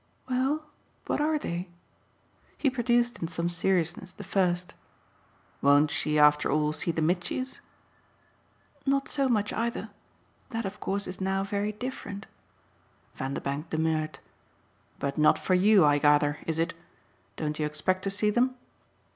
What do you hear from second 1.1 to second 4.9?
are they?" He produced in some seriousness the first.